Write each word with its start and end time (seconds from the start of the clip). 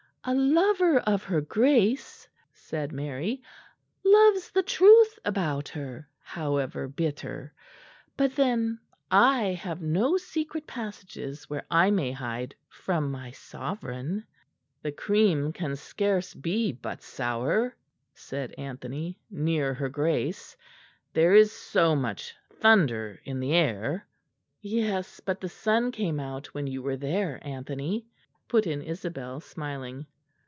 "A 0.23 0.35
lover 0.35 0.99
of 0.99 1.23
her 1.23 1.41
Grace," 1.41 2.29
said 2.53 2.91
Mary, 2.91 3.41
"loves 4.05 4.51
the 4.51 4.61
truth 4.61 5.17
about 5.25 5.67
her, 5.69 6.07
however 6.21 6.87
bitter. 6.87 7.55
But 8.17 8.35
then 8.35 8.77
I 9.09 9.53
have 9.53 9.81
no 9.81 10.17
secret 10.17 10.67
passages 10.67 11.49
where 11.49 11.65
I 11.71 11.89
may 11.89 12.11
hide 12.11 12.53
from 12.69 13.09
my 13.09 13.31
sovereign!" 13.31 14.23
"The 14.83 14.91
cream 14.91 15.53
can 15.53 15.75
scarce 15.75 16.35
be 16.35 16.71
but 16.71 17.01
sour," 17.01 17.75
said 18.13 18.53
Anthony, 18.59 19.17
"near 19.31 19.73
her 19.73 19.89
Grace: 19.89 20.55
there 21.13 21.33
is 21.33 21.51
so 21.51 21.95
much 21.95 22.35
thunder 22.59 23.19
in 23.25 23.39
the 23.39 23.53
air." 23.53 24.05
"Yes, 24.61 25.19
but 25.19 25.41
the 25.41 25.49
sun 25.49 25.91
came 25.91 26.19
out 26.19 26.45
when 26.53 26.67
you 26.67 26.83
were 26.83 26.95
there, 26.97 27.39
Anthony," 27.41 28.05
put 28.47 28.67
in 28.67 28.81
Isabel, 28.81 29.39
smiling. 29.39 30.05